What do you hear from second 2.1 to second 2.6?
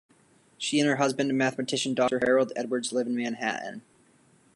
Harold